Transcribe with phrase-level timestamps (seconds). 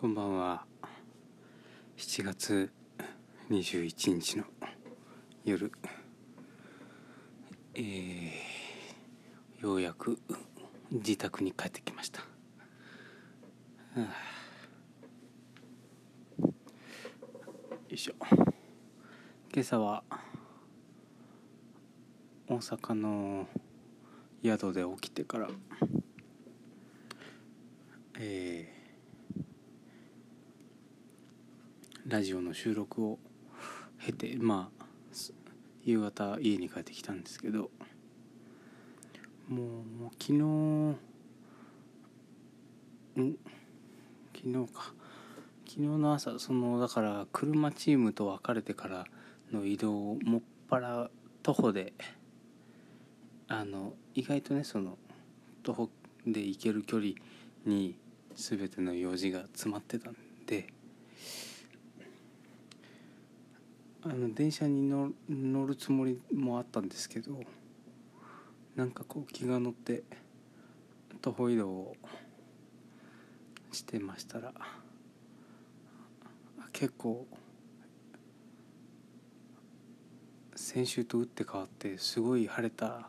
[0.00, 0.64] こんばんは。
[1.96, 2.70] 7月
[3.50, 4.44] 21日の
[5.44, 5.72] 夜。
[7.74, 10.16] えー、ようやく
[10.92, 14.06] 自宅に帰ってきました、よ
[17.90, 18.14] いしょ。
[19.52, 20.04] 今朝は
[22.46, 23.48] 大阪の
[24.44, 25.48] 宿で起きてから
[28.20, 28.57] えー、
[32.08, 33.18] ラジオの収録を
[34.02, 34.86] 経てまあ
[35.84, 37.70] 夕方家に帰ってきたんですけど
[39.46, 40.96] もうもう昨日ん？
[44.34, 44.94] 昨日か。
[45.66, 49.04] 昨日の朝そのだから車チームと別れてから
[49.52, 51.10] の移動をもっぱら
[51.42, 51.92] 徒歩で
[53.48, 54.96] あの意外とねその
[55.62, 55.90] 徒歩
[56.26, 57.12] で行ける距離
[57.66, 57.98] に
[58.34, 60.68] 全ての用事が詰まってたんで
[64.02, 67.40] あの電車に乗乗るつもりもあったんですけど
[68.76, 70.04] なんかこう気が乗って
[71.20, 71.96] 徒歩移動を
[73.72, 74.52] してましたら
[76.72, 77.26] 結構
[80.54, 83.08] 先週と打って変わってすごい晴れた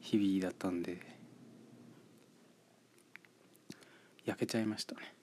[0.00, 1.00] 日々だったんで
[4.24, 5.13] 焼けちゃいましたね。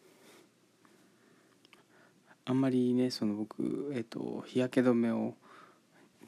[2.46, 5.36] あんまりねその僕、えーと、日焼け止めを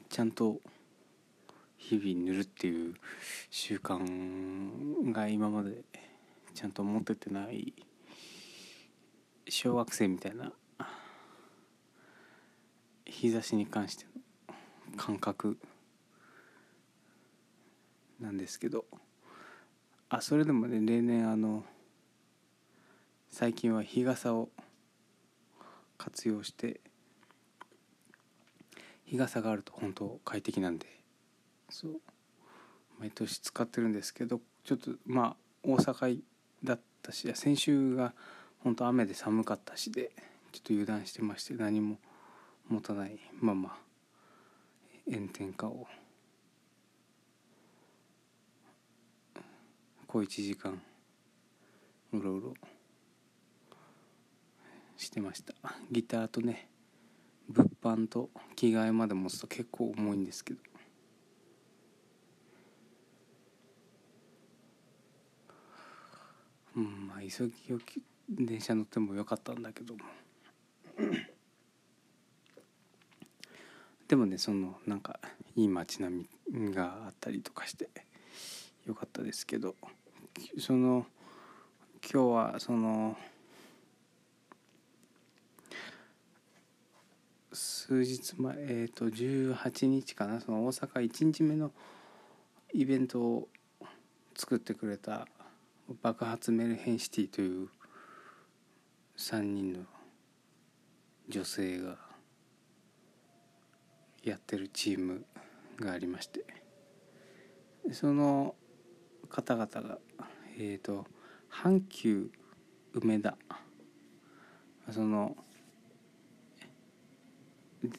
[0.08, 0.60] ちゃんと
[1.76, 2.94] 日々塗るっていう
[3.50, 5.82] 習慣が今まで
[6.54, 7.74] ちゃんと持っててない
[9.48, 10.52] 小学生みたいな
[13.04, 15.58] 日差しに関しての感覚
[18.20, 18.84] なんですけど
[20.08, 21.64] あそれでもね例年あの
[23.30, 24.48] 最近は日傘を
[26.04, 26.80] 活用して
[29.06, 30.86] 日傘があると本当快適なんで。
[31.70, 32.00] そう。
[33.00, 36.20] 毎年使ってるんですけどちょっとまあ大阪
[36.62, 38.12] だったし先週が
[38.62, 40.10] 本当雨で寒かったしで
[40.52, 41.96] ちょっと油断してまして何も
[42.68, 43.76] 持たないまま
[45.10, 45.86] 炎天下を
[50.06, 50.80] 小1時間
[52.12, 52.54] うろうろ
[55.04, 55.54] してました。
[55.90, 56.68] ギターとね
[57.48, 60.60] 物販と着替えまで持つと結構重いんですけど。
[66.76, 70.00] うんまあ急ぎ置き電車乗ってもよかったんだけども。
[74.08, 75.20] でもねそのなんか
[75.54, 77.88] いい街並みがあったりとかして
[78.86, 79.76] よかったですけど。
[80.58, 81.06] その
[82.02, 83.16] 今日はその
[87.86, 91.70] 数日前えっ、ー、と18日かなその大阪1日目の
[92.72, 93.48] イベントを
[94.34, 95.28] 作ってくれた
[96.00, 97.68] 爆発メルヘンシティという
[99.18, 99.80] 3人の
[101.28, 101.98] 女性が
[104.22, 105.26] やってるチーム
[105.78, 106.46] がありまして
[107.92, 108.54] その
[109.28, 109.98] 方々が
[110.56, 111.04] えっ、ー、と
[111.52, 112.30] 阪急
[112.94, 113.36] 梅田
[114.90, 115.33] その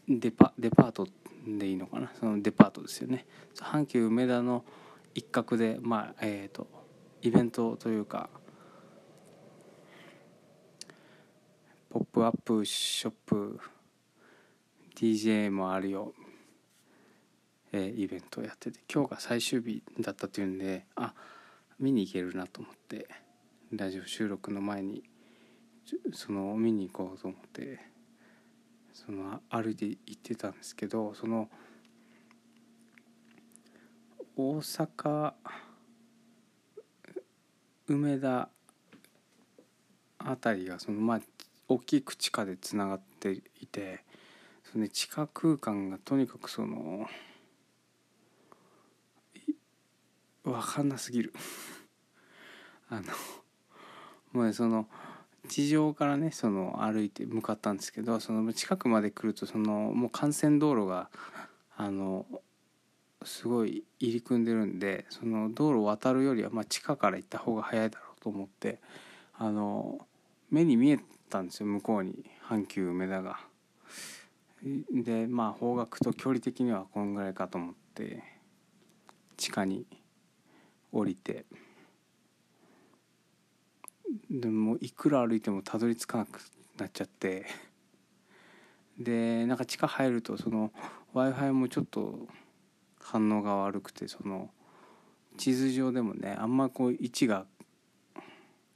[0.07, 1.07] デパデパート
[1.47, 2.12] でいいのかな？
[2.19, 3.25] そのデパートですよね。
[3.59, 4.66] 阪急梅田の
[5.13, 6.68] 一角でまあえっ、ー、と
[7.22, 8.29] イベントというか
[11.90, 13.59] ポップアップショップ
[14.96, 16.13] DJ もあるよ、
[17.72, 21.13] えー、イベントをやってて今日が最終日だったというんであ
[21.79, 23.07] 見に行けるなと思って
[23.72, 25.03] ラジオ収録の前に
[26.13, 27.79] その見に行こうと思って
[28.95, 31.50] その歩いて行ってたんですけどその
[34.38, 35.34] 大阪
[37.87, 38.49] 梅田
[40.17, 41.22] 辺りがそのまあ
[41.67, 44.03] 大きい地下でつながっていて
[44.72, 47.08] その、地下空間がとにかくその
[50.43, 51.34] 分かんなすぎる。
[52.90, 53.03] あの
[54.31, 54.87] もうねその
[55.45, 61.09] 地上からねその歩いて向かったんですけどその近くまで来るとそのもう幹線道路が
[61.77, 62.25] あの
[63.23, 68.79] すごい入り組んでるんでその道路を渡るよりはまあ地下から行った方が早いだろうと思って
[69.37, 69.99] あの
[70.51, 70.99] 目に見え
[71.29, 72.13] たんですよ向こうに
[72.47, 73.39] 阪急梅田が。
[74.91, 78.23] でまあ方角と距離的にはこんぐらいかと思って
[79.37, 79.85] 地下に
[80.91, 81.45] 降りて。
[84.29, 86.40] でもいくら歩いてもたどり着かなく
[86.78, 87.46] なっちゃって。
[88.97, 90.72] でなんか地下入るとその
[91.14, 92.28] w i f i もちょっと
[93.00, 94.50] 反応が悪くてその
[95.38, 97.46] 地図上でもねあんまこう位置が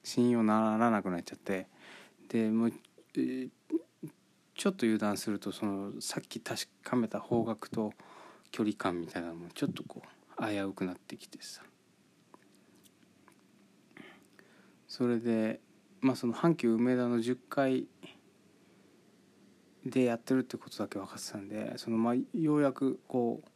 [0.04, 1.68] 信用ならなくなっちゃって。
[2.28, 2.74] でもう
[4.60, 7.94] ちょっと油断するとそのさっき確かめた方角と
[8.52, 10.04] 距離感みたいなのもちょっとこ
[10.38, 11.64] う危うくなってきてさ。
[14.90, 15.62] それで
[16.02, 17.86] まあその阪急梅田の10階
[19.86, 23.50] でやってるってことだけ分かってたんでそのまあようやくこう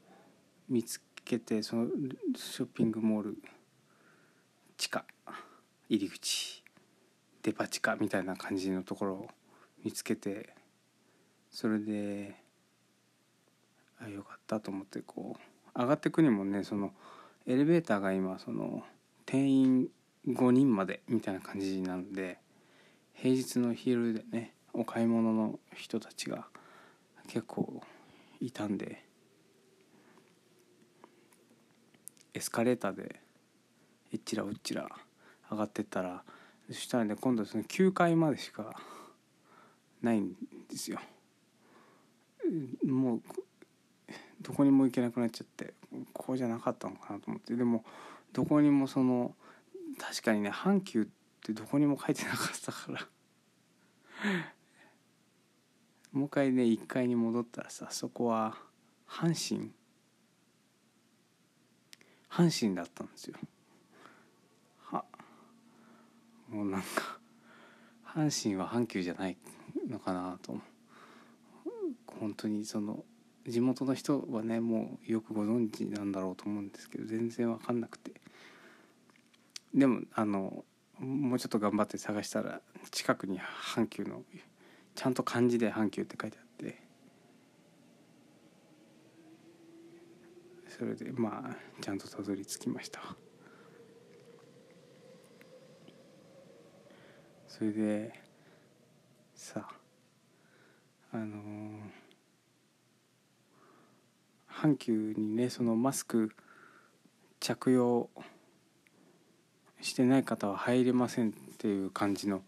[0.72, 1.88] 見つけてその
[2.36, 3.38] ショッピングモール
[4.78, 5.06] 地下
[5.90, 6.64] 入り口
[7.42, 9.28] デパ地下みたいな感じのところを
[9.84, 10.54] 見つけて
[11.50, 12.36] それで
[14.00, 15.36] あよかったと思ってこ
[15.76, 16.92] う上がってくにもねその
[17.48, 18.84] エレベーターが今その
[19.26, 19.88] 定員
[20.28, 22.38] 5人までみたいな感じなので
[23.14, 26.48] 平日の昼でねお買い物の人たちが
[27.28, 27.82] 結構
[28.40, 29.04] いたんで
[32.34, 33.20] エスカレーターで
[34.12, 34.90] えっちらうっちら
[35.52, 36.24] 上がってったら
[36.68, 38.74] そしたらね今度その9階までしか
[40.02, 40.34] ないん
[40.70, 41.00] ですよ。
[42.86, 43.22] もう
[44.42, 45.74] どこにも行けなくなっちゃって
[46.12, 47.86] ここじゃなかったのかなと思ってでも
[48.34, 49.34] どこにもその
[50.00, 51.06] 確かにね阪急っ
[51.46, 53.08] てどこにも書いてなかったから。
[56.12, 58.56] もう一回ね1階に戻ったらさそこは
[59.08, 59.72] 阪神。
[62.30, 63.36] 阪神だったんですよ。
[64.80, 65.06] は
[66.50, 67.20] もうなんか
[68.06, 69.38] 阪神は阪急じゃない
[69.90, 70.58] のかなと
[72.08, 73.04] 本当にその
[73.48, 78.13] 地元の人はねもうよくご存知なんだろうと思うんですけど全然分かんなくて。
[79.74, 80.66] でもあの
[81.00, 82.62] もうちょっと頑張って探したら
[82.92, 84.24] 近くに阪急の
[84.96, 86.54] ちゃんと漢字で阪急って書いてあって。
[90.78, 93.00] それでまあちゃんとたどり着きました。
[97.48, 98.14] それで
[99.36, 99.70] さ
[101.12, 101.38] あの
[104.50, 106.32] 阪急にねそのマスク
[107.40, 108.10] 着用
[109.84, 112.42] してない方は入れませんっていう感じの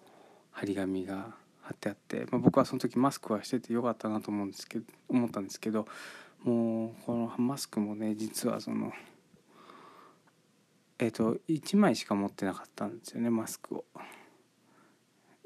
[0.52, 5.88] 張り紙が貼ってあって、まあ、僕はその時マスクはしててよかったなと思うんですけど思ったんですけど
[6.44, 8.94] もうこのマスクもね実はその
[11.00, 13.86] えっ、ー、と1枚しか持ってなかったんですよねマスクを。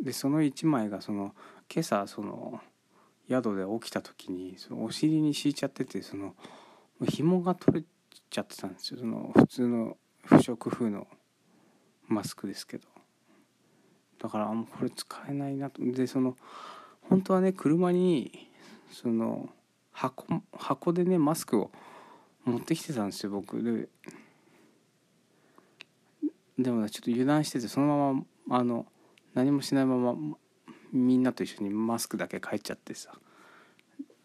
[0.01, 1.33] でその1枚がその
[1.73, 2.61] 今朝その
[3.29, 6.35] 宿で起きた時にそのお尻に敷いちゃっててその
[7.07, 7.85] 紐が取れ
[8.29, 11.07] ちゃってたんですよその普通の不織布の
[12.09, 12.87] マスクですけど。
[14.21, 15.81] だからもうこれ使えないなと。
[15.81, 16.35] でその
[17.03, 18.49] 本当はね車に
[18.91, 19.49] その
[19.91, 21.71] 箱箱でねマスクを
[22.43, 23.63] 持ってきてたんですよ僕。
[23.63, 23.87] で
[26.57, 28.13] でもちょっと油断しててそのま
[28.47, 28.85] まあの
[29.33, 30.15] 何もしないまま
[30.91, 33.13] みんなと一緒にマスクだけ帰っちゃってさ。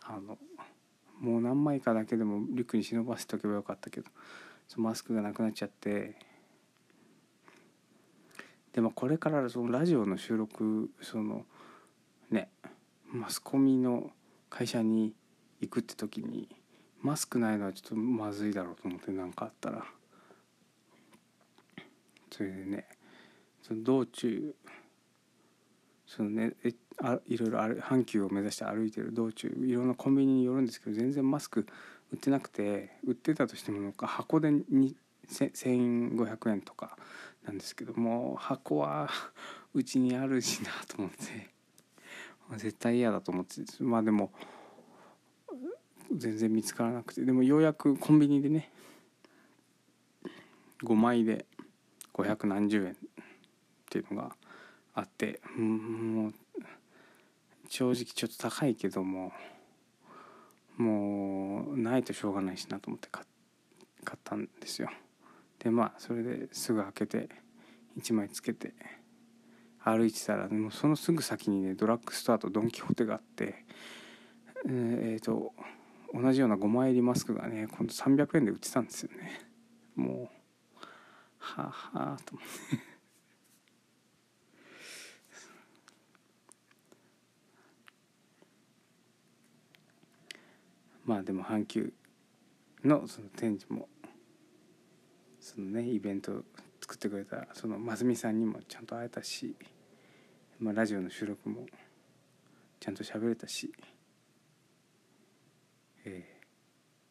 [0.07, 0.37] あの
[1.19, 4.11] もう何枚かだけでもリュックに忍ばせておけばよかったけど
[4.69, 6.17] そのマスクがなくなっちゃって
[8.75, 11.47] でもこれからそのラジオの収録その
[12.31, 12.51] ね
[13.07, 14.11] マスコミの
[14.51, 15.15] 会社に
[15.61, 16.49] 行くって時に
[17.01, 19.85] マスクないのはちょっとまずいだろうと思って何かあったら。
[22.37, 22.89] それでね
[23.63, 24.55] その道中
[26.05, 31.65] そのねえあいろいろある阪急を目指して歩いてる道中いろんなコンビニに寄るんですけど全然マスク
[32.13, 36.99] 売ってなくて売ってたとしてもなんか箱で1500円とか
[37.45, 39.09] なんですけども箱は
[39.75, 41.51] うちにあるしなと思って
[42.57, 44.33] 絶対嫌だと思ってまあでも
[46.15, 48.71] 全然見つからなくてでもようやくコンビニでね
[50.83, 51.47] 5枚で
[52.13, 52.97] 500何十円っ
[53.91, 54.37] ていうのが
[54.95, 56.35] あってもう
[57.69, 59.33] 正直ちょっと高いけども
[60.77, 64.91] もうないとしょうがないしなと思って買ったんですよ。
[65.65, 67.29] でまあそれですぐ開けて
[67.99, 68.75] 1枚つけて
[69.83, 73.65] 歩いてたらもうそのすぐ先にねドラッグストアとドン・キホーテがあって
[74.67, 75.55] えっ、ー、と
[76.13, 79.41] 同じような5枚入りマスクがね今度300円で売ってたんですよね。
[79.97, 80.31] も
[80.77, 80.85] う
[81.39, 82.85] はあはあと思って。
[91.07, 91.93] まあでも阪急
[92.85, 93.89] のその展示も
[95.55, 96.45] そのねイベント
[96.81, 99.55] 作ってくれたその真澄さんにもちゃんと会えたし、
[100.59, 101.67] まあ、ラジオの収録も
[102.81, 103.73] ちゃんと喋れたし
[106.07, 106.23] え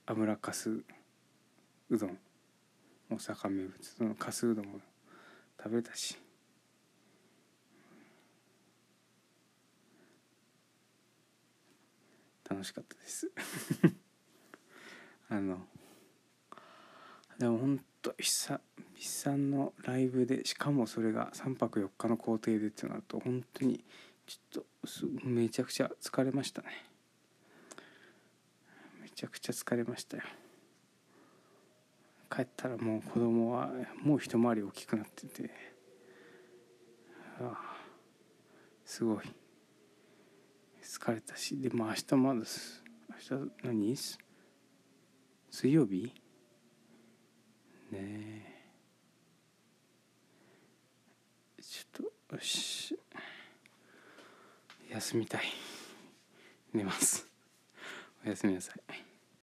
[0.05, 2.17] ー、油かすうどん
[3.09, 4.79] 大阪名物のかすうどんも
[5.57, 6.17] 食べれたし
[12.53, 13.31] 楽しかったです。
[15.27, 15.65] あの
[17.39, 23.83] でも本当久々のライブでしかもそれが3泊4日の工程でってなると本当に
[24.27, 24.63] ちょっ
[25.22, 26.67] とめちゃくちゃ疲れましたね。
[29.01, 30.24] めちゃくちゃ疲れましたよ。
[32.29, 35.50] 帰ったらもう子供はもう一回り大きくなってて。
[37.39, 37.57] ああ
[38.86, 39.24] すごい。
[40.81, 41.57] 疲れたし。
[41.57, 43.95] でも明日まだ明日何？
[45.51, 46.13] 水曜日？
[47.93, 48.43] ね。
[51.62, 52.97] ちょっとよし。
[54.89, 55.41] 休みたい。
[56.73, 57.27] 寝ます。
[58.25, 59.12] おやすみなさい。